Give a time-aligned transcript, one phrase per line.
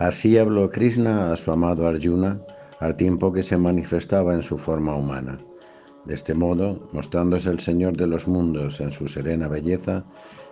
[0.00, 2.40] Así habló Krishna a su amado Arjuna
[2.78, 5.38] al tiempo que se manifestaba en su forma humana.
[6.06, 10.02] De este modo, mostrándose el Señor de los mundos en su serena belleza,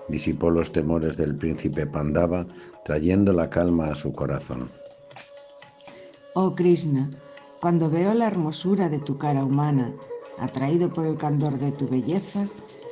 [0.09, 2.47] disipó los temores del príncipe Pandava,
[2.85, 4.69] trayendo la calma a su corazón.
[6.35, 7.11] Oh Krishna,
[7.63, 9.95] cuando veo la hermosura de tu cara humana,
[10.39, 12.47] atraído por el candor de tu belleza,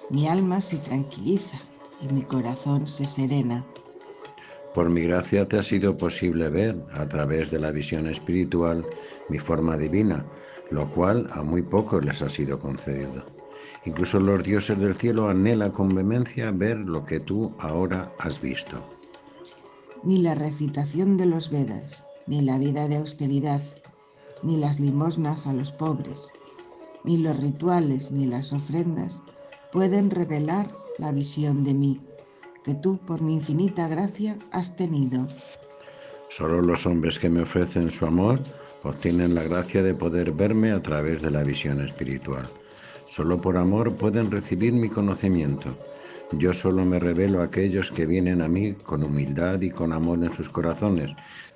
[0.08, 1.58] mi alma se tranquiliza
[2.00, 3.62] y mi corazón se serena.
[4.76, 8.84] Por mi gracia te ha sido posible ver, a través de la visión espiritual,
[9.30, 10.22] mi forma divina,
[10.70, 13.24] lo cual a muy pocos les ha sido concedido.
[13.86, 18.76] Incluso los dioses del cielo anhelan con vehemencia ver lo que tú ahora has visto.
[20.04, 23.62] Ni la recitación de los Vedas, ni la vida de austeridad,
[24.42, 26.30] ni las limosnas a los pobres,
[27.02, 29.22] ni los rituales ni las ofrendas
[29.72, 32.02] pueden revelar la visión de mí,
[32.66, 35.28] que tú por mi infinita gracia has tenido.
[36.28, 38.40] Solo los hombres que me ofrecen su amor
[38.82, 42.48] obtienen la gracia de poder verme a través de la visión espiritual.
[43.06, 45.78] Solo por amor pueden recibir mi conocimiento.
[46.32, 50.24] Yo solo me revelo a aquellos que vienen a mí con humildad y con amor
[50.24, 51.12] en sus corazones,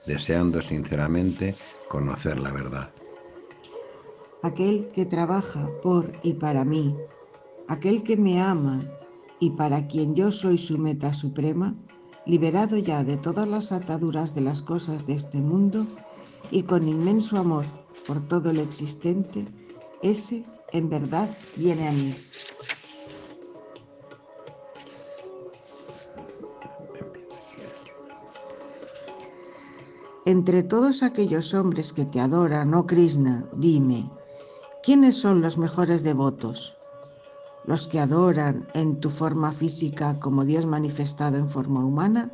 [0.07, 1.57] deseando sinceramente
[1.89, 2.89] conocer la verdad.
[4.45, 6.97] Aquel que trabaja por y para mí,
[7.67, 8.85] aquel que me ama
[9.41, 11.75] y para quien yo soy su meta suprema,
[12.27, 15.87] liberado ya de todas las ataduras de las cosas de este mundo
[16.51, 17.65] y con inmenso amor
[18.07, 19.49] por todo lo existente,
[20.03, 22.15] ese en verdad viene a mí.
[30.27, 34.09] Entre todos aquellos hombres que te adoran, oh Krishna, dime,
[34.83, 36.77] ¿quiénes son los mejores devotos?
[37.65, 42.31] ¿Los que adoran en tu forma física como Dios manifestado en forma humana?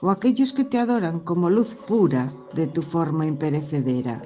[0.00, 4.22] ¿O aquellos que te adoran como luz pura de tu forma imperecedera?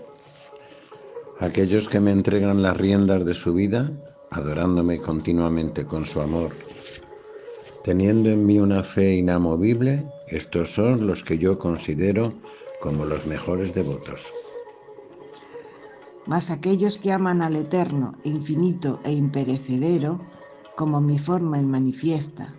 [1.41, 3.91] Aquellos que me entregan las riendas de su vida,
[4.31, 6.51] adorándome continuamente con su amor.
[7.85, 12.33] Teniendo en mí una fe inamovible, estos son los que yo considero
[12.81, 14.23] como los mejores devotos.
[16.27, 20.21] Mas aquellos que aman al eterno, infinito e imperecedero,
[20.77, 22.55] como mi forma en manifiesta,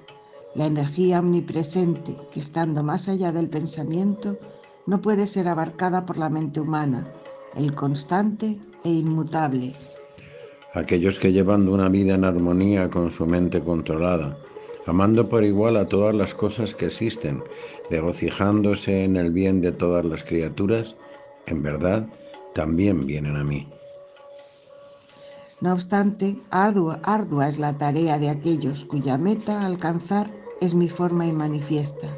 [0.55, 4.37] la energía omnipresente que estando más allá del pensamiento
[4.85, 7.07] no puede ser abarcada por la mente humana,
[7.55, 9.73] el constante e inmutable.
[10.73, 14.37] Aquellos que llevando una vida en armonía con su mente controlada,
[14.85, 17.41] amando por igual a todas las cosas que existen,
[17.89, 20.97] regocijándose en el bien de todas las criaturas,
[21.45, 22.07] en verdad
[22.53, 23.67] también vienen a mí.
[25.61, 30.29] No obstante, ardua, ardua es la tarea de aquellos cuya meta alcanzar
[30.61, 32.09] es mi forma y manifiesta,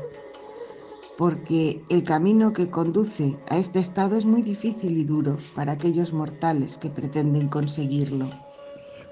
[1.18, 6.12] porque el camino que conduce a este estado es muy difícil y duro para aquellos
[6.12, 8.30] mortales que pretenden conseguirlo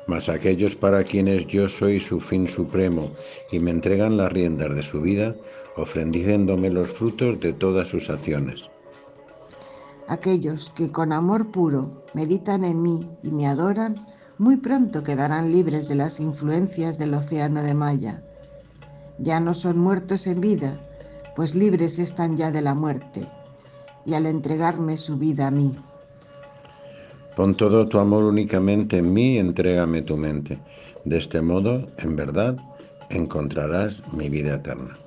[0.07, 3.11] mas aquellos para quienes yo soy su fin supremo
[3.51, 5.35] y me entregan las riendas de su vida,
[5.77, 8.69] ofreciéndome los frutos de todas sus acciones.
[10.07, 13.95] Aquellos que con amor puro meditan en mí y me adoran,
[14.37, 18.23] muy pronto quedarán libres de las influencias del océano de Maya.
[19.19, 20.79] Ya no son muertos en vida,
[21.35, 23.27] pues libres están ya de la muerte,
[24.05, 25.75] y al entregarme su vida a mí.
[27.35, 30.59] Pon todo tu amor únicamente en mí y entrégame tu mente.
[31.05, 32.57] De este modo, en verdad,
[33.09, 34.97] encontrarás mi vida eterna.